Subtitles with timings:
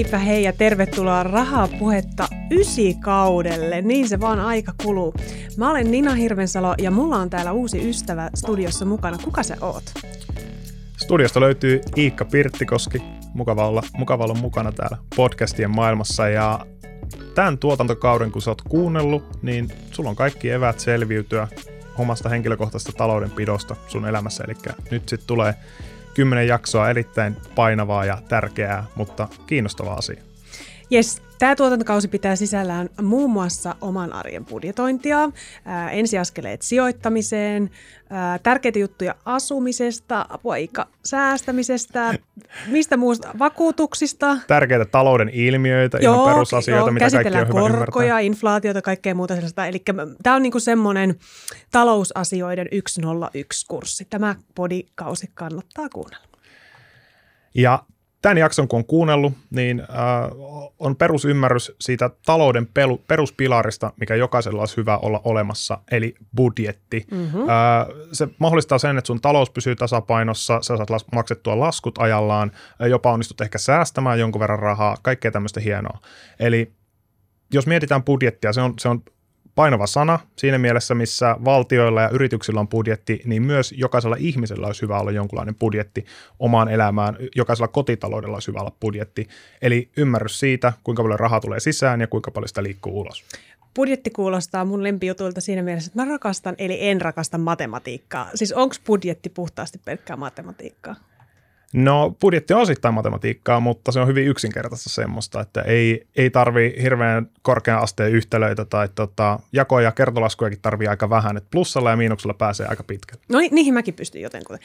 [0.00, 3.82] Heipä hei ja tervetuloa Rahapuhetta ysikaudelle.
[3.82, 5.14] Niin se vaan aika kuluu.
[5.56, 9.18] Mä olen Nina Hirvensalo ja mulla on täällä uusi ystävä studiossa mukana.
[9.24, 9.82] Kuka sä oot?
[10.96, 13.02] Studiosta löytyy Iikka Pirttikoski.
[13.34, 16.66] Mukava olla, mukava olla mukana täällä podcastien maailmassa ja
[17.34, 21.48] tämän tuotantokauden, kun sä oot kuunnellut, niin sulla on kaikki evät selviytyä
[21.98, 24.44] omasta henkilökohtaisesta taloudenpidosta sun elämässä.
[24.44, 24.54] Eli
[24.90, 25.54] nyt sitten tulee
[26.14, 30.22] kymmenen jaksoa erittäin painavaa ja tärkeää, mutta kiinnostavaa asia.
[30.92, 35.30] Yes, tämä tuotantokausi pitää sisällään muun muassa oman arjen budjetointia,
[35.64, 37.70] ää, ensiaskeleet sijoittamiseen,
[38.10, 40.54] ää, tärkeitä juttuja asumisesta, apua
[41.04, 42.14] säästämisestä,
[42.66, 44.36] mistä muusta, vakuutuksista.
[44.46, 48.20] Tärkeitä talouden ilmiöitä, joo, ihan perusasioita, joo, mitä kaikki on hyvä korkoja, ymmärtää.
[48.20, 49.66] inflaatiota, kaikkea muuta sellaista.
[49.66, 49.82] Eli
[50.22, 51.14] tämä on niinku semmoinen
[51.70, 54.06] talousasioiden 101-kurssi.
[54.10, 56.26] Tämä podikausi kannattaa kuunnella.
[57.54, 57.82] Ja
[58.22, 59.86] tämän jakson kun on kuunnellut, niin äh,
[60.78, 67.06] on perusymmärrys siitä talouden pelu, peruspilarista, mikä jokaisella olisi hyvä olla olemassa, eli budjetti.
[67.10, 67.40] Mm-hmm.
[67.40, 72.52] Äh, se mahdollistaa sen, että sun talous pysyy tasapainossa, sä saat las- maksettua laskut ajallaan,
[72.90, 75.98] jopa onnistut ehkä säästämään jonkun verran rahaa, kaikkea tämmöistä hienoa.
[76.40, 76.72] Eli
[77.52, 79.02] jos mietitään budjettia, se on, se on
[79.60, 84.82] painava sana siinä mielessä, missä valtioilla ja yrityksillä on budjetti, niin myös jokaisella ihmisellä olisi
[84.82, 86.04] hyvä olla jonkunlainen budjetti
[86.38, 89.28] omaan elämään, jokaisella kotitaloudella olisi hyvä olla budjetti.
[89.62, 93.24] Eli ymmärrys siitä, kuinka paljon rahaa tulee sisään ja kuinka paljon sitä liikkuu ulos.
[93.74, 98.30] Budjetti kuulostaa mun lempijutuilta siinä mielessä, että mä rakastan, eli en rakasta matematiikkaa.
[98.34, 100.96] Siis onko budjetti puhtaasti pelkkää matematiikkaa?
[101.74, 106.74] No budjetti on osittain matematiikkaa, mutta se on hyvin yksinkertaista semmoista, että ei, ei tarvi
[106.82, 111.96] hirveän korkean asteen yhtälöitä tai tota, jakoja ja kertolaskujakin tarvii aika vähän, että plussalla ja
[111.96, 113.24] miinuksella pääsee aika pitkälle.
[113.28, 114.58] No niihin mäkin pystyn jotenkin.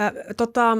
[0.00, 0.78] Äh, tota,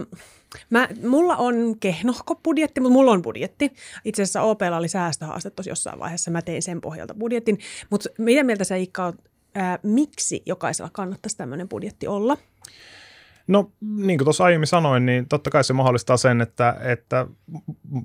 [0.70, 3.72] mä, mulla on kehnohko budjetti, mutta mulla on budjetti.
[4.04, 7.58] Itse asiassa OPlla oli säästöhaaste tuossa jossain vaiheessa, mä tein sen pohjalta budjetin.
[7.90, 9.12] Mutta mitä mieltä sä Ikka
[9.56, 12.36] äh, miksi jokaisella kannattaisi tämmöinen budjetti olla?
[13.46, 17.26] No niin kuin tuossa aiemmin sanoin, niin totta kai se mahdollistaa sen, että, että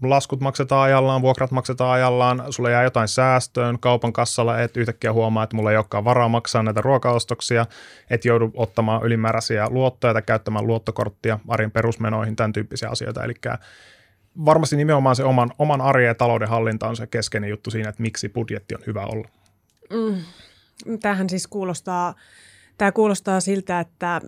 [0.04, 5.44] laskut maksetaan ajallaan, vuokrat maksetaan ajallaan, sulle jää jotain säästöön kaupan kassalla, et yhtäkkiä huomaa,
[5.44, 7.66] että mulla ei olekaan varaa maksaa näitä ruokaostoksia,
[8.10, 13.24] et joudu ottamaan ylimääräisiä luottoja tai käyttämään luottokorttia arjen perusmenoihin, tämän tyyppisiä asioita.
[13.24, 13.34] Eli
[14.46, 18.02] varmasti nimenomaan se oman, oman arjen ja talouden hallinta on se keskeinen juttu siinä, että
[18.02, 19.28] miksi budjetti on hyvä olla.
[19.90, 20.16] Mm.
[21.02, 22.16] Tämähän siis kuulostaa,
[22.78, 24.22] tämä kuulostaa siltä, että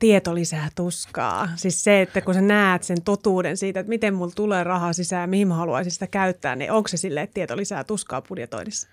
[0.00, 1.48] tieto lisää tuskaa.
[1.56, 5.30] Siis se, että kun sä näet sen totuuden siitä, että miten mulla tulee rahaa sisään,
[5.30, 8.88] mihin mä haluaisin sitä käyttää, niin onko se silleen, että tieto lisää tuskaa budjetoinnissa?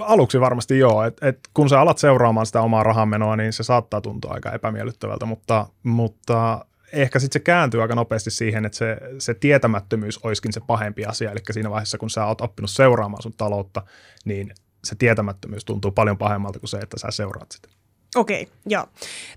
[0.00, 4.00] Aluksi varmasti joo, että et kun sä alat seuraamaan sitä omaa rahanmenoa, niin se saattaa
[4.00, 9.34] tuntua aika epämiellyttävältä, mutta, mutta ehkä sitten se kääntyy aika nopeasti siihen, että se, se
[9.34, 13.82] tietämättömyys olisikin se pahempi asia, eli siinä vaiheessa, kun sä oot oppinut seuraamaan sun taloutta,
[14.24, 17.75] niin se tietämättömyys tuntuu paljon pahemmalta kuin se, että sä seuraat sitä.
[18.16, 18.86] Okei, okay, joo.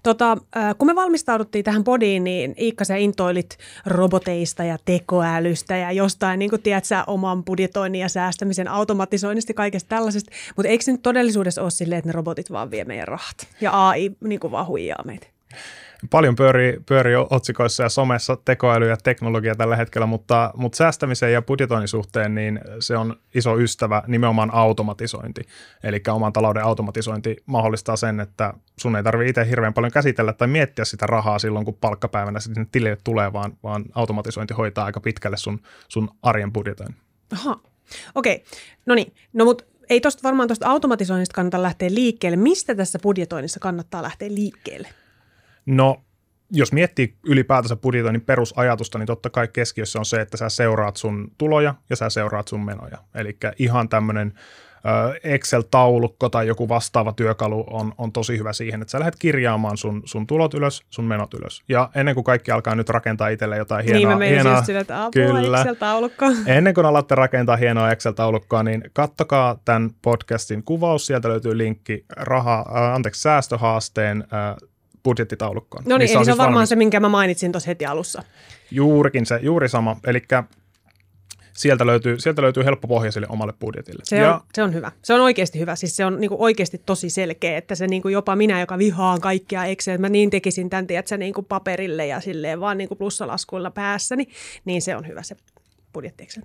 [0.03, 0.37] Tota,
[0.77, 6.49] kun me valmistauduttiin tähän podiin, niin Iikka, sä intoilit roboteista ja tekoälystä ja jostain, niin
[6.49, 10.31] kuin tiedät sä, oman budjetoinnin ja säästämisen automatisoinnista kaikesta tällaisesta.
[10.55, 13.87] Mutta eikö se nyt todellisuudessa ole silleen, että ne robotit vaan vie meidän rahat ja
[13.87, 15.27] AI niin kuin vaan huijaa meitä?
[16.09, 21.41] Paljon pyörii, pyörii otsikoissa ja somessa tekoäly ja teknologia tällä hetkellä, mutta, mutta säästämisen ja
[21.41, 25.41] budjetoinnin suhteen niin se on iso ystävä nimenomaan automatisointi.
[25.83, 30.47] Eli oman talouden automatisointi mahdollistaa sen, että sun ei tarvitse itse hirveän paljon käsitellä tai
[30.47, 35.37] miettiä sitä rahaa silloin, kun palkkapäivänä sinne tilille tulee, vaan, vaan automatisointi hoitaa aika pitkälle
[35.37, 36.97] sun, sun arjen budjetoinnin.
[37.33, 37.59] Aha,
[38.15, 38.35] okei.
[38.35, 38.47] Okay.
[38.85, 42.37] No niin, no mutta ei tuosta varmaan tuosta automatisoinnista kannata lähteä liikkeelle.
[42.37, 44.89] Mistä tässä budjetoinnissa kannattaa lähteä liikkeelle?
[45.65, 46.01] No,
[46.51, 51.31] jos miettii ylipäätänsä budjetoinnin perusajatusta, niin totta kai keskiössä on se, että sä seuraat sun
[51.37, 52.97] tuloja ja sä seuraat sun menoja.
[53.15, 54.33] Eli ihan tämmöinen
[55.23, 60.01] Excel-taulukko tai joku vastaava työkalu on, on tosi hyvä siihen, että sä lähdet kirjaamaan sun,
[60.05, 61.63] sun tulot ylös, sun menot ylös.
[61.69, 63.99] Ja ennen kuin kaikki alkaa nyt rakentaa itselle jotain hienoa...
[63.99, 66.25] Niin, mä hienoa, sille, että kyllä, Excel-taulukko.
[66.57, 71.05] Ennen kuin alatte rakentaa hienoa Excel-taulukkoa, niin kattokaa tämän podcastin kuvaus.
[71.05, 74.68] Sieltä löytyy linkki raha, äh, anteeksi, säästöhaasteen äh,
[75.09, 75.83] budjettitaulukkoon.
[75.87, 76.69] No niin, eli se on siis varmaan valmis...
[76.69, 78.23] se, minkä mä mainitsin tuossa heti alussa.
[78.71, 79.97] Juurikin se, juuri sama.
[80.07, 80.21] Eli
[81.53, 84.01] sieltä löytyy, sieltä löytyy helppo pohja sille omalle budjetille.
[84.03, 84.91] Se, ja, on, se on hyvä.
[85.03, 85.75] Se on oikeasti hyvä.
[85.75, 88.77] Siis se on niin kuin oikeasti tosi selkeä, että se niin kuin jopa minä, joka
[88.77, 92.77] vihaan kaikkia Excel, että mä niin tekisin tämän, tiedätkö, niin kuin paperille ja silleen vaan
[92.77, 94.27] niin kuin plussalaskuilla päässäni,
[94.65, 95.35] niin se on hyvä se
[95.93, 96.43] budjetti Excel.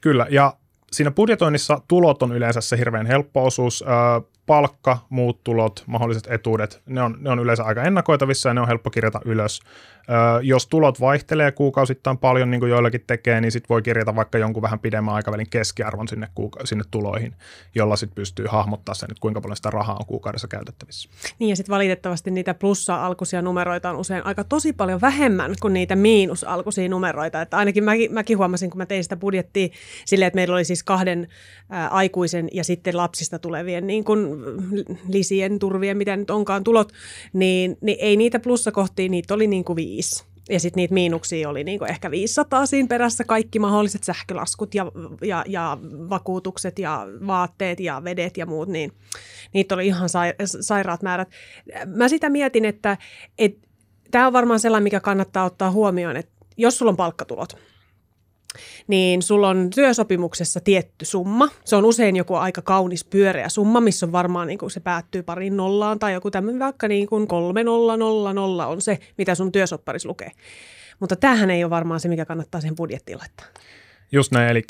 [0.00, 0.56] Kyllä, ja
[0.92, 3.84] siinä budjetoinnissa tulot on yleensä se hirveän helppo osuus.
[4.50, 8.68] Palkka, muut tulot, mahdolliset etuudet, ne on, ne on yleensä aika ennakoitavissa ja ne on
[8.68, 9.60] helppo kirjata ylös.
[10.00, 14.38] Ö, jos tulot vaihtelee kuukausittain paljon, niin kuin joillakin tekee, niin sitten voi kirjata vaikka
[14.38, 17.34] jonkun vähän pidemmän aikavälin keskiarvon sinne, kuuka- sinne tuloihin,
[17.74, 21.08] jolla sitten pystyy hahmottaa sen, että kuinka paljon sitä rahaa on kuukaudessa käytettävissä.
[21.38, 25.96] Niin ja sitten valitettavasti niitä plussa-alkuisia numeroita on usein aika tosi paljon vähemmän kuin niitä
[25.96, 27.42] miinus-alkuisia numeroita.
[27.42, 29.68] Että ainakin mäkin, mäkin huomasin, kun mä tein sitä budjettia
[30.04, 31.28] silleen, että meillä oli siis kahden
[31.70, 34.39] ää, aikuisen ja sitten lapsista tulevien niin kuin
[35.08, 36.92] lisien, turvien, mitä nyt onkaan tulot,
[37.32, 40.24] niin, niin ei niitä plussakohtia, niitä oli niin kuin viisi.
[40.50, 44.92] Ja sitten niitä miinuksia oli niinku ehkä 500 siinä perässä, kaikki mahdolliset sähkölaskut ja,
[45.22, 48.92] ja, ja vakuutukset ja vaatteet ja vedet ja muut, niin
[49.52, 51.28] niitä oli ihan sai, sairaat määrät.
[51.86, 52.96] Mä sitä mietin, että
[53.38, 53.56] et,
[54.10, 57.56] tämä on varmaan sellainen, mikä kannattaa ottaa huomioon, että jos sulla on palkkatulot,
[58.86, 61.48] niin sulla on työsopimuksessa tietty summa.
[61.64, 65.22] Se on usein joku aika kaunis pyöreä summa, missä on varmaan niin kuin se päättyy
[65.22, 69.34] pariin nollaan tai joku tämmöinen vaikka niin kuin kolme nolla nolla nolla on se, mitä
[69.34, 70.30] sun työsopparis lukee.
[71.00, 73.46] Mutta tämähän ei ole varmaan se, mikä kannattaa sen budjettiin laittaa.
[74.12, 74.62] Just näin, eli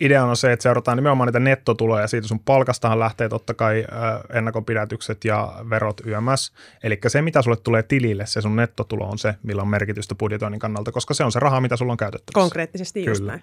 [0.00, 2.06] idea on se, että seurataan nimenomaan niitä nettotuloja.
[2.06, 3.84] Siitä sun palkastahan lähtee totta kai
[4.32, 6.52] ennakonpidätykset ja verot YMS.
[6.82, 10.60] Eli se, mitä sulle tulee tilille, se sun nettotulo on se, millä on merkitystä budjetoinnin
[10.60, 12.40] kannalta, koska se on se raha, mitä sulla on käytettävissä.
[12.40, 13.10] Konkreettisesti Kyllä.
[13.10, 13.42] just näin.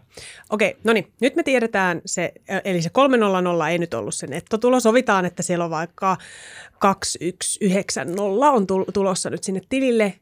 [0.50, 4.80] Okei, no niin, nyt me tiedetään se, eli se 300 ei nyt ollut se nettotulo.
[4.80, 6.18] Sovitaan, että siellä on vaikka
[6.80, 10.13] 2190 on tulossa nyt sinne tilille.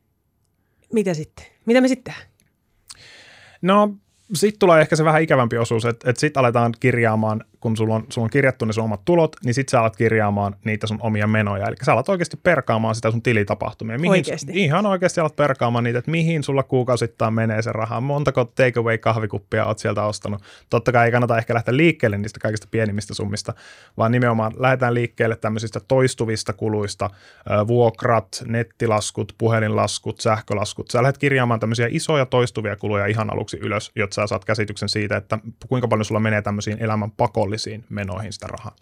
[0.93, 1.45] Mitä sitten?
[1.65, 2.13] Mitä me sitten?
[3.61, 3.95] No
[4.33, 8.05] sitten tulee ehkä se vähän ikävämpi osuus, että, että sitten aletaan kirjaamaan kun sulla on,
[8.09, 11.27] sulla on kirjattu ne sun omat tulot, niin sit sä alat kirjaamaan niitä sun omia
[11.27, 11.67] menoja.
[11.67, 13.97] Eli sä alat oikeasti perkaamaan sitä sun tilitapahtumia.
[13.97, 14.51] Mihin, oikeasti?
[14.55, 18.01] Ihan oikeasti alat perkaamaan niitä, että mihin sulla kuukausittain menee se raha.
[18.01, 20.41] Montako takeaway kahvikuppia oot sieltä ostanut.
[20.69, 23.53] Totta kai ei kannata ehkä lähteä liikkeelle niistä kaikista pienimmistä summista,
[23.97, 27.09] vaan nimenomaan lähdetään liikkeelle tämmöisistä toistuvista kuluista,
[27.67, 30.89] vuokrat, nettilaskut, puhelinlaskut, sähkölaskut.
[30.91, 35.17] Sä lähdet kirjaamaan tämmöisiä isoja toistuvia kuluja ihan aluksi ylös, jotta sä saat käsityksen siitä,
[35.17, 38.75] että kuinka paljon sulla menee tämmöisiin elämän pakollisiin pakollisiin menoihin sitä rahaa.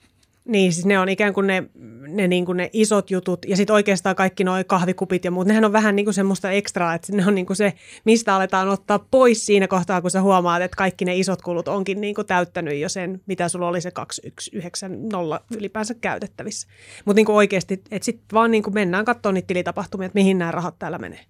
[0.45, 1.63] Niin, siis ne on ikään kuin ne,
[2.07, 5.66] ne, niin kuin ne isot jutut ja sitten oikeastaan kaikki nuo kahvikupit ja muut, nehän
[5.66, 7.74] on vähän niin kuin semmoista ekstraa, että ne on niin kuin se,
[8.04, 12.01] mistä aletaan ottaa pois siinä kohtaa, kun sä huomaat, että kaikki ne isot kulut onkin
[12.01, 15.18] niin kuin täyttänyt jo sen, mitä sulla oli se 2190
[15.57, 16.68] ylipäänsä käytettävissä.
[17.06, 20.38] Mutta niin kuin oikeasti, että sitten vaan niin kuin mennään katsomaan niitä tilitapahtumia, että mihin
[20.38, 21.25] nämä rahat täällä menee.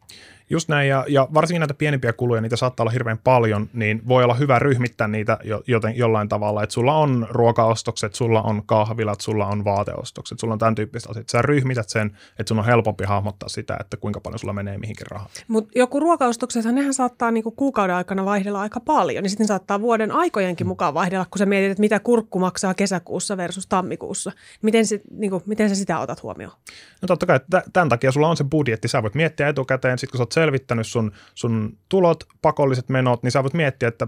[0.50, 4.24] Just näin, ja, ja varsinkin näitä pienempiä kuluja, niitä saattaa olla hirveän paljon, niin voi
[4.24, 9.21] olla hyvä ryhmittää niitä jo, joten, jollain tavalla, että sulla on ruokaostokset, sulla on kahvilat,
[9.21, 11.30] sulla on vaateostokset, sulla on tämän tyyppistä asiat.
[11.30, 15.07] Sä ryhmität sen, että sun on helpompi hahmottaa sitä, että kuinka paljon sulla menee mihinkin
[15.12, 15.30] rahaa.
[15.47, 20.12] Mutta joku ruokaostoksethan, nehän saattaa niinku kuukauden aikana vaihdella aika paljon, niin sitten saattaa vuoden
[20.12, 24.31] aikojenkin mukaan vaihdella, kun sä mietit, että mitä kurkku maksaa kesäkuussa versus tammikuussa.
[24.62, 26.53] Miten, se, niinku, miten sä sitä otat huomioon?
[27.01, 27.39] No totta kai,
[27.74, 30.87] tämän takia sulla on se budjetti, sä voit miettiä etukäteen, sit kun sä oot selvittänyt
[30.87, 34.07] sun, sun tulot, pakolliset menot, niin sä voit miettiä, että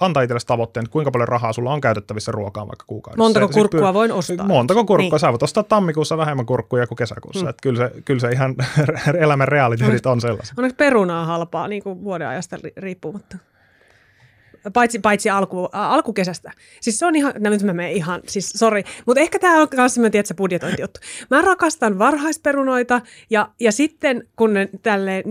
[0.00, 3.22] antaa itsellesi tavoitteen, että kuinka paljon rahaa sulla on käytettävissä ruokaan vaikka kuukaudessa.
[3.22, 4.46] Montako kurkkua pyr- voin ostaa?
[4.46, 5.10] Montako kurkkua.
[5.10, 5.20] Niin.
[5.20, 7.44] Sä voit ostaa tammikuussa vähemmän kurkkuja kuin kesäkuussa.
[7.44, 7.50] Mm.
[7.50, 8.54] Että kyllä, se, kyllä se ihan
[9.24, 10.54] elämän realiteetit on sellaisia.
[10.58, 13.36] Onneksi perunaa halpaa niin kuin vuoden ajasta riippumatta?
[14.72, 16.52] Paitsi, paitsi alku, alkukesästä.
[16.80, 19.68] Siis se on ihan, no nyt mä menen ihan, siis sori, mutta ehkä tämä on
[19.76, 21.00] myös semmoinen, tiedätkö, budjetointijuttu.
[21.30, 25.24] Mä rakastan varhaisperunoita ja, ja sitten kun ne tälle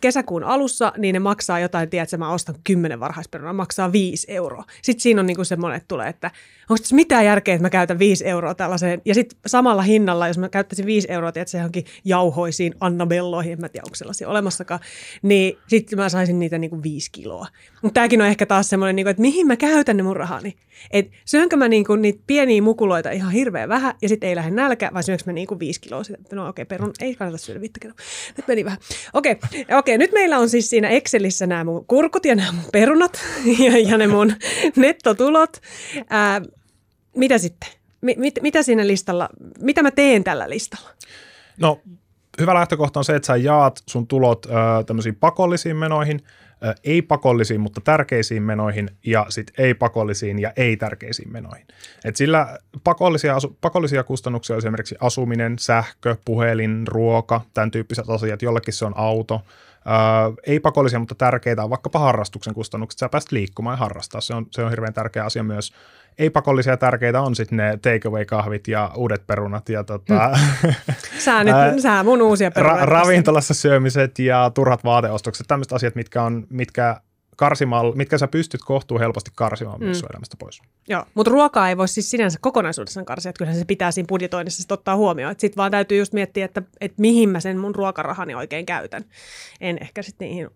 [0.00, 4.64] kesäkuun alussa, niin ne maksaa jotain, tiedätkö, mä ostan kymmenen varhaisperunaa, maksaa viisi euroa.
[4.82, 6.30] Sitten siinä on niinku semmoinen, että tulee, että
[6.70, 9.02] onko tässä mitään järkeä, että mä käytän viisi euroa tällaiseen.
[9.04, 13.68] Ja sitten samalla hinnalla, jos mä käyttäisin viisi euroa, tiedätkö, johonkin jauhoisiin Annabelloihin, en mä
[13.68, 14.80] tiedä, onko sellaisia olemassakaan,
[15.22, 17.46] niin sitten mä saisin niitä niinku viisi kiloa.
[17.82, 20.16] Mutta tämäkin on ehkä taas semmoinen, semmoinen, niin kuin, että mihin mä käytän ne mun
[20.16, 20.56] rahani.
[20.90, 24.50] Että syönkö mä niin kuin, niitä pieniä mukuloita ihan hirveän vähän ja sitten ei lähde
[24.50, 26.18] nälkä, vai syönkö mä niin kuin viisi kiloa sitä.
[26.32, 27.96] No okei, okay, perun ei kannata syödä viittä kiloa.
[28.36, 28.78] Nyt meni vähän.
[29.12, 32.70] Okei, okay, okay, nyt meillä on siis siinä Excelissä nämä mun kurkut ja nämä mun
[32.72, 33.20] perunat
[33.64, 34.32] ja, ja ne mun
[34.76, 35.60] nettotulot.
[36.10, 36.42] Ää,
[37.16, 37.68] mitä sitten?
[38.00, 39.28] Mit, mitä siinä listalla,
[39.60, 40.90] mitä mä teen tällä listalla?
[41.60, 41.80] No
[42.40, 46.20] hyvä lähtökohta on se, että sä jaat sun tulot äh, tämmöisiin pakollisiin menoihin–
[46.84, 51.66] ei-pakollisiin, mutta tärkeisiin menoihin ja sitten ei-pakollisiin ja ei-tärkeisiin menoihin.
[52.04, 58.84] Et sillä pakollisia, pakollisia kustannuksia esimerkiksi asuminen, sähkö, puhelin, ruoka, tämän tyyppiset asiat, jollekin se
[58.84, 59.42] on auto.
[59.84, 62.98] Ää, ei pakollisia, mutta tärkeitä on vaikkapa harrastuksen kustannukset.
[62.98, 64.20] Sä pääst liikkumaan ja harrastaa.
[64.20, 65.72] Se on, se on hirveän tärkeä asia myös
[66.18, 70.30] ei-pakollisia tärkeitä on sitten ne takeaway-kahvit ja uudet perunat ja tota,
[70.62, 70.74] mm.
[71.24, 72.80] sä, nyt, sä mun uusia perunat.
[72.80, 77.00] Ra- ravintolassa syömiset ja turhat vaateostokset, tämmöiset asiat, mitkä, on, mitkä
[77.36, 79.84] karsimaan, mitkä sä pystyt kohtuu helposti karsimaan mm.
[79.84, 80.62] myös sun elämästä pois.
[80.88, 84.62] Joo, mutta ruokaa ei voi siis sinänsä kokonaisuudessaan karsia, että kyllähän se pitää siinä budjetoinnissa
[84.62, 85.34] sit ottaa huomioon.
[85.38, 89.04] Sitten vaan täytyy just miettiä, että, että mihin mä sen mun ruokarahani oikein käytän.
[89.60, 90.48] En ehkä sitten niihin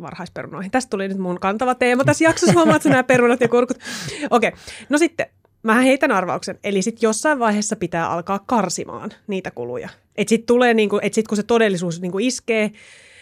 [0.00, 0.70] varhaisperunoihin.
[0.70, 3.76] Tästä tuli nyt mun kantava teema tässä jaksossa, huomaat nämä perunat ja kurkut.
[4.30, 4.60] Okei, okay.
[4.88, 5.26] no sitten
[5.62, 6.58] mä heitän arvauksen.
[6.64, 9.88] Eli sitten jossain vaiheessa pitää alkaa karsimaan niitä kuluja.
[10.16, 12.70] Että sitten tulee, niinku, että sit kun se todellisuus niinku iskee,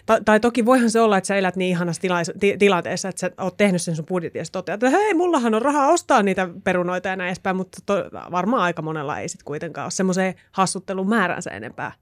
[0.06, 3.20] tai, tai toki voihan se olla, että sä elät niin ihanassa tila- ti- tilanteessa, että
[3.20, 6.48] sä oot tehnyt sen sun budjetin ja toteat, että hei, mullahan on rahaa ostaa niitä
[6.64, 7.94] perunoita ja näin edespäin, mutta to,
[8.30, 11.92] varmaan aika monella ei sitten kuitenkaan ole semmoiseen hassuttelun määränsä enempää.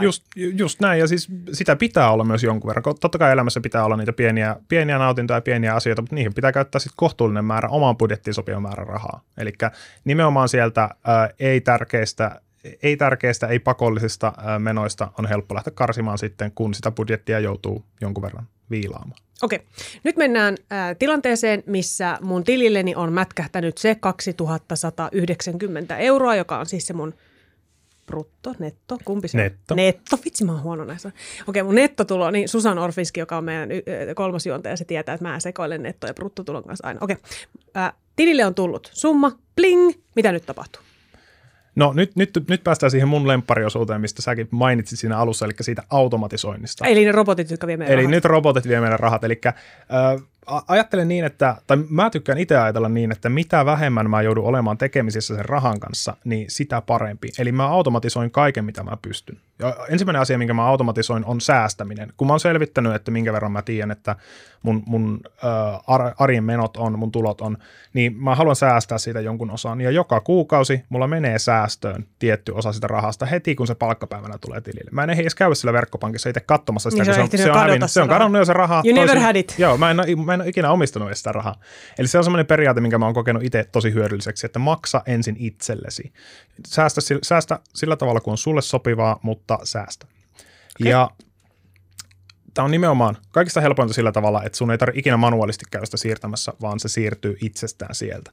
[0.00, 2.84] Just, just näin, ja siis sitä pitää olla myös jonkun verran.
[3.00, 6.52] Totta kai elämässä pitää olla niitä pieniä, pieniä nautintoja ja pieniä asioita, mutta niihin pitää
[6.52, 9.20] käyttää sitten kohtuullinen määrä, omaan budjettiin sopiva määrä rahaa.
[9.38, 9.52] Eli
[10.04, 10.88] nimenomaan sieltä
[11.38, 12.40] ei-tärkeistä
[12.82, 18.22] ei tärkeistä, ei pakollisista menoista on helppo lähteä karsimaan sitten, kun sitä budjettia joutuu jonkun
[18.22, 19.20] verran viilaamaan.
[19.42, 19.60] Okei,
[20.04, 26.86] nyt mennään äh, tilanteeseen, missä mun tililleni on mätkähtänyt se 2190 euroa, joka on siis
[26.86, 27.14] se mun
[28.06, 29.74] brutto, netto, kumpi se netto.
[29.74, 29.76] on?
[29.76, 30.18] Netto.
[30.24, 31.12] Vitsi, mä oon huono näissä.
[31.46, 33.68] Okei, mun nettotulo, niin Susan Orfiski, joka on meidän
[34.14, 36.98] kolmas juontaja, se tietää, että mä sekoilen netto- ja bruttotulon kanssa aina.
[37.02, 37.16] Okei,
[37.76, 40.82] äh, tilille on tullut summa, bling, mitä nyt tapahtuu?
[41.80, 45.82] No nyt, nyt, nyt päästään siihen mun lemppariosuuteen, mistä säkin mainitsit siinä alussa, eli siitä
[45.90, 46.86] automatisoinnista.
[46.86, 48.10] Eli ne robotit, jotka vie meidän Eli rahat.
[48.10, 49.24] nyt robotit vie meidän rahat.
[49.24, 49.54] Eli äh,
[50.68, 54.78] ajattelen niin, että, tai mä tykkään itse ajatella niin, että mitä vähemmän mä joudun olemaan
[54.78, 57.28] tekemisissä sen rahan kanssa, niin sitä parempi.
[57.38, 59.40] Eli mä automatisoin kaiken, mitä mä pystyn.
[59.58, 62.12] Ja ensimmäinen asia, minkä mä automatisoin, on säästäminen.
[62.16, 64.16] Kun mä oon selvittänyt, että minkä verran mä tiedän, että
[64.62, 67.56] mun, mun äh, arjen menot on, mun tulot on,
[67.92, 69.80] niin mä haluan säästää siitä jonkun osan.
[69.80, 74.60] Ja joka kuukausi mulla menee säästöön tietty osa sitä rahasta heti, kun se palkkapäivänä tulee
[74.60, 74.90] tilille.
[74.92, 77.44] Mä en edes käy sillä verkkopankissa itse katsomassa sitä, Niin se kun on se on,
[77.44, 78.82] se on, hävinnyt, se on kadonnut jo se raha.
[78.84, 79.54] You never had it.
[79.58, 81.60] Joo, mä en, mä en ole ikinä omistanut edes sitä rahaa.
[81.98, 85.36] Eli se on semmoinen periaate, minkä mä oon kokenut itse tosi hyödylliseksi, että maksa ensin
[85.38, 86.12] itsellesi.
[86.66, 90.06] Säästä, säästä sillä tavalla, kun on sulle sopivaa, mutta säästä.
[90.80, 90.90] Okay.
[90.90, 91.10] Ja
[92.54, 95.96] tämä on nimenomaan kaikista helpointa sillä tavalla, että sun ei tarvitse ikinä manuaalisti käydä sitä
[95.96, 98.30] siirtämässä, vaan se siirtyy itsestään sieltä.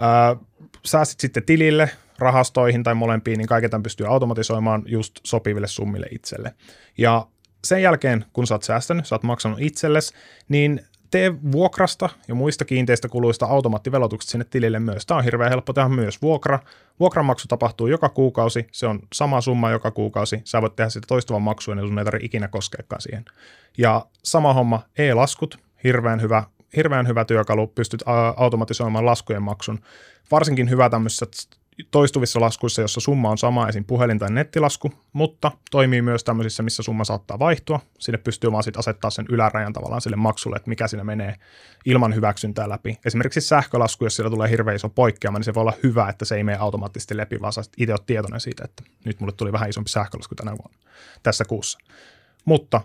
[0.00, 0.46] Öö,
[0.84, 6.54] säästit sitten tilille, rahastoihin tai molempiin, niin kaiken tämän pystyy automatisoimaan just sopiville summille itselle.
[6.98, 7.26] Ja
[7.64, 10.14] sen jälkeen, kun sä oot säästänyt, sä oot maksanut itsellesi,
[10.48, 10.84] niin
[11.14, 15.06] tee vuokrasta ja muista kiinteistä kuluista automaattivelotukset sinne tilille myös.
[15.06, 16.58] Tämä on hirveän helppo tehdä myös vuokra.
[17.00, 20.40] Vuokranmaksu tapahtuu joka kuukausi, se on sama summa joka kuukausi.
[20.44, 23.24] Sä voit tehdä sitä toistuvan maksuun ja sun ei tarvitse ikinä koskeakaan siihen.
[23.78, 26.44] Ja sama homma, e-laskut, hirveän hyvä,
[26.76, 28.02] hirveän hyvä työkalu, pystyt
[28.36, 29.80] automatisoimaan laskujen maksun.
[30.30, 31.26] Varsinkin hyvä tämmöisissä
[31.90, 33.84] toistuvissa laskuissa, jossa summa on sama, esim.
[33.84, 37.80] puhelin- tai nettilasku, mutta toimii myös tämmöisissä, missä summa saattaa vaihtua.
[37.98, 41.34] Sinne pystyy vaan sit asettaa sen ylärajan tavallaan sille maksulle, että mikä siinä menee
[41.84, 42.98] ilman hyväksyntää läpi.
[43.04, 46.34] Esimerkiksi sähkölasku, jos siellä tulee hirveän iso poikkeama, niin se voi olla hyvä, että se
[46.34, 49.90] ei mene automaattisesti läpi, vaan sit itse tietoinen siitä, että nyt mulle tuli vähän isompi
[49.90, 50.78] sähkölasku tänä vuonna,
[51.22, 51.78] tässä kuussa.
[52.44, 52.80] Mutta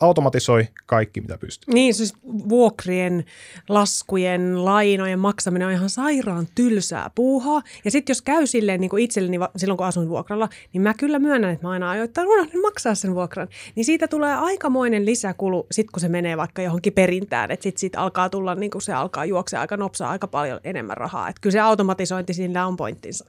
[0.00, 1.74] automatisoi kaikki, mitä pystyy.
[1.74, 2.14] Niin, siis
[2.48, 3.24] vuokrien,
[3.68, 7.62] laskujen, lainojen maksaminen on ihan sairaan tylsää puuhaa.
[7.84, 11.18] Ja sitten jos käy silleen niin kuin itselleni silloin, kun asuin vuokralla, niin mä kyllä
[11.18, 13.48] myönnän, että mä aina ajoittain unohdin maksaa sen vuokran.
[13.74, 17.50] Niin siitä tulee aikamoinen lisäkulu, sit kun se menee vaikka johonkin perintään.
[17.50, 20.96] Että sitten sit alkaa tulla, niin kuin se alkaa juoksea aika nopsaa aika paljon enemmän
[20.96, 21.28] rahaa.
[21.28, 23.24] Että kyllä se automatisointi sillä on pointtinsa.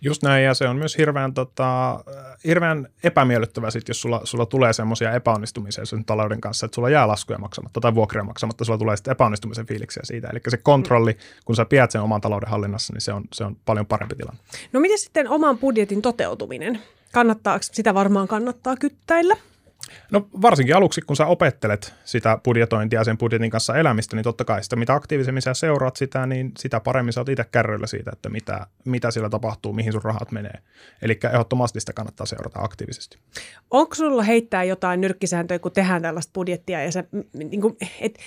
[0.00, 2.00] Just näin, ja se on myös hirveän, tota,
[2.44, 7.08] hirveän epämiellyttävää, sit, jos sulla, sulla tulee semmoisia epäonnistumisia sen talouden kanssa, että sulla jää
[7.08, 10.28] laskuja maksamatta tai vuokria maksamatta, sulla tulee sitten epäonnistumisen fiiliksiä siitä.
[10.28, 13.56] Eli se kontrolli, kun sä pidät sen oman talouden hallinnassa, niin se on, se on
[13.64, 14.40] paljon parempi tilanne.
[14.72, 16.82] No miten sitten oman budjetin toteutuminen?
[17.12, 19.36] Kannattaako, sitä varmaan kannattaa kyttäillä?
[20.12, 24.44] No varsinkin aluksi, kun sä opettelet sitä budjetointia ja sen budjetin kanssa elämistä, niin totta
[24.44, 28.10] kai sitä, mitä aktiivisemmin sä seuraat sitä, niin sitä paremmin sä oot itse kärryillä siitä,
[28.12, 30.58] että mitä, mitä siellä tapahtuu, mihin sun rahat menee.
[31.02, 33.18] Eli ehdottomasti sitä kannattaa seurata aktiivisesti.
[33.70, 38.18] Onko sulla heittää jotain nyrkkisääntöjä, kun tehdään tällaista budjettia ja m- niin kuin, et,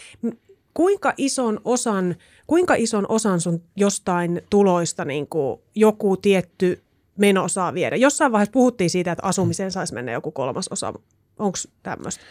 [0.73, 2.15] kuinka ison osan,
[2.47, 6.81] kuinka ison osan sun jostain tuloista niin kuin joku tietty
[7.17, 7.95] meno saa viedä?
[7.95, 10.93] Jossain vaiheessa puhuttiin siitä, että asumiseen saisi mennä joku kolmas osa.
[11.41, 12.23] Onko tämmöistä?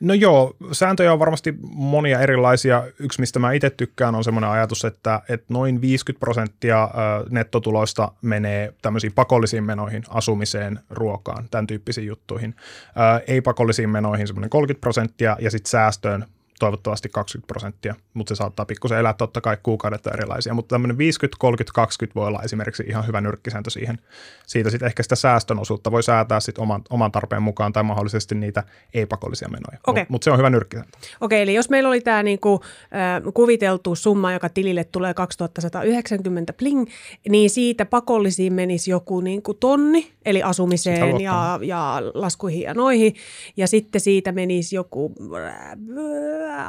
[0.00, 2.84] No joo, sääntöjä on varmasti monia erilaisia.
[2.98, 6.90] Yksi, mistä mä itse tykkään, on semmoinen ajatus, että, että noin 50 prosenttia
[7.30, 12.54] nettotuloista menee tämmöisiin pakollisiin menoihin, asumiseen, ruokaan, tämän tyyppisiin juttuihin.
[12.88, 16.24] Ö, Ei-pakollisiin menoihin semmoinen 30 prosenttia ja sitten säästöön
[16.58, 21.36] toivottavasti 20 prosenttia, mutta se saattaa pikkusen elää totta kai kuukaudet erilaisia, mutta tämmöinen 50,
[21.40, 23.98] 30, 20 voi olla esimerkiksi ihan hyvä nyrkkisääntö siihen.
[24.46, 28.34] Siitä sitten ehkä sitä säästön osuutta voi säätää sitten oman, oman tarpeen mukaan tai mahdollisesti
[28.34, 30.00] niitä ei-pakollisia menoja, okay.
[30.00, 30.98] mutta mut se on hyvä nyrkkisääntö.
[30.98, 36.52] Okei, okay, eli jos meillä oli tämä niinku, äh, kuviteltu summa, joka tilille tulee 2190
[36.52, 36.86] pling,
[37.28, 43.14] niin siitä pakollisiin menisi joku niinku tonni, eli asumiseen ja, ja laskuihin ja noihin,
[43.56, 45.14] ja sitten siitä menisi joku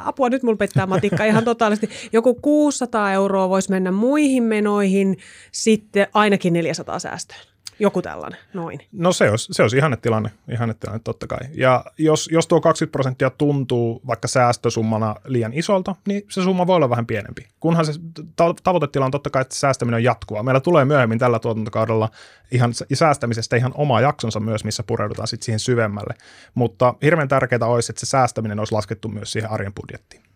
[0.04, 1.90] apua, nyt mulla pettää matikka ihan totaalisesti.
[2.12, 5.18] Joku 600 euroa voisi mennä muihin menoihin,
[5.52, 7.49] sitten ainakin 400 säästöön.
[7.80, 8.80] Joku tällainen, noin.
[8.92, 11.38] No se olisi, se olisi ihannetilanne, ihannetilanne totta kai.
[11.54, 16.76] Ja jos, jos tuo 20 prosenttia tuntuu vaikka säästösummana liian isolta, niin se summa voi
[16.76, 17.46] olla vähän pienempi.
[17.60, 17.92] Kunhan se
[18.64, 20.42] tavoitetila on totta kai, että säästäminen on jatkuvaa.
[20.42, 22.08] Meillä tulee myöhemmin tällä tuotantokaudella
[22.50, 26.14] ihan säästämisestä ihan oma jaksonsa myös, missä pureudutaan sitten siihen syvemmälle.
[26.54, 30.29] Mutta hirveän tärkeää olisi, että se säästäminen olisi laskettu myös siihen arjen budjettiin.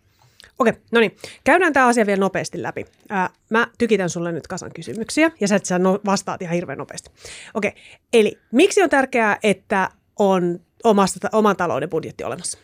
[0.59, 1.15] Okei, no niin.
[1.43, 2.85] Käydään tämä asia vielä nopeasti läpi.
[3.09, 7.09] Ää, mä tykitän sulle nyt kasan kysymyksiä ja sä, sä no, vastaat ihan hirveän nopeasti.
[7.53, 7.71] Okei,
[8.13, 12.57] eli miksi on tärkeää, että on omasta, oman talouden budjetti olemassa?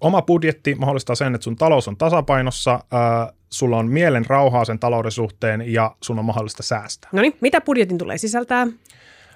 [0.00, 4.78] Oma budjetti mahdollistaa sen, että sun talous on tasapainossa, ää, sulla on mielen rauhaa sen
[4.78, 7.10] talouden suhteen ja sun on mahdollista säästää.
[7.12, 8.66] No niin, mitä budjetin tulee sisältää?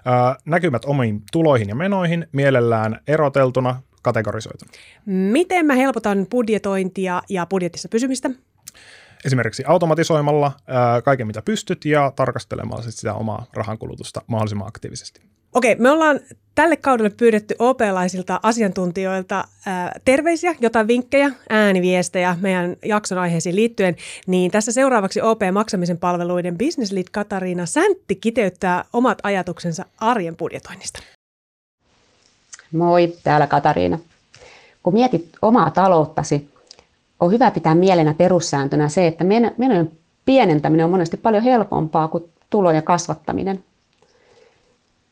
[0.05, 4.73] Ää, näkymät omiin tuloihin ja menoihin, mielellään eroteltuna, kategorisoituna.
[5.07, 8.31] Miten mä helpotan budjetointia ja budjetissa pysymistä?
[9.25, 15.21] Esimerkiksi automatisoimalla ää, kaiken, mitä pystyt, ja tarkastelemalla sitä omaa rahankulutusta mahdollisimman aktiivisesti.
[15.53, 16.21] Okei, me ollaan
[16.55, 24.51] tälle kaudelle pyydetty OP-laisilta asiantuntijoilta ää, terveisiä, jotain vinkkejä, ääniviestejä meidän jakson aiheisiin liittyen, niin
[24.51, 31.03] tässä seuraavaksi OP-maksamisen palveluiden Business Lead Katariina Säntti kiteyttää omat ajatuksensa arjen budjetoinnista.
[32.73, 33.99] Moi, täällä Katariina.
[34.83, 36.49] Kun mietit omaa talouttasi,
[37.21, 39.25] on hyvä pitää mielenä perussääntönä se, että
[39.59, 39.91] menojen
[40.25, 43.65] pienentäminen on monesti paljon helpompaa kuin tulojen kasvattaminen.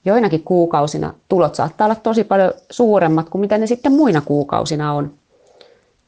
[0.04, 5.14] Joinakin kuukausina tulot saattaa olla tosi paljon suuremmat kuin mitä ne sitten muina kuukausina on.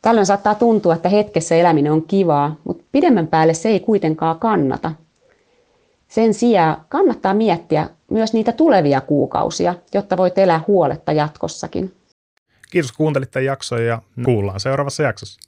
[0.03, 4.93] Tällöin saattaa tuntua, että hetkessä eläminen on kivaa, mutta pidemmän päälle se ei kuitenkaan kannata.
[6.09, 11.95] Sen sijaan kannattaa miettiä myös niitä tulevia kuukausia, jotta voit elää huoletta jatkossakin.
[12.71, 15.41] Kiitos kun kuuntelit tämän jakson ja kuullaan seuraavassa jaksossa.